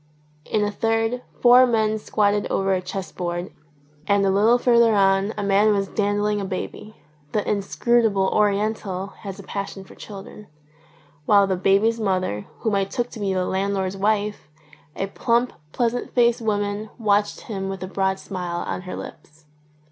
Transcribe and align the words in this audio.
In 0.45 0.63
a 0.63 0.71
third 0.71 1.21
four 1.41 1.67
men 1.67 1.99
squatted 1.99 2.47
over 2.47 2.73
a 2.73 2.81
chess 2.81 3.11
board, 3.11 3.51
and 4.07 4.25
a 4.25 4.31
little 4.31 4.57
further 4.57 4.95
on 4.95 5.31
a 5.37 5.43
man 5.43 5.73
was 5.75 5.87
dandling 5.87 6.41
a 6.41 6.43
baby 6.43 6.95
(the 7.33 7.47
inscrutable 7.47 8.27
Oriental 8.33 9.13
has 9.19 9.37
a 9.37 9.43
passion 9.43 9.83
for 9.83 9.93
children) 9.93 10.47
while 11.27 11.45
the 11.45 11.55
baby's 11.55 11.99
mother, 11.99 12.47
whom 12.61 12.73
I 12.73 12.83
took 12.83 13.11
to 13.11 13.19
be 13.19 13.31
the 13.31 13.45
landlord's 13.45 13.95
wife, 13.95 14.49
a 14.95 15.05
plump, 15.05 15.53
pleasant 15.71 16.15
faced 16.15 16.41
woman, 16.41 16.89
watched 16.97 17.41
him 17.41 17.69
with 17.69 17.83
a 17.83 17.87
broad 17.87 18.17
smile 18.17 18.63
on 18.65 18.81
her 18.89 18.95
lips. 18.95 19.45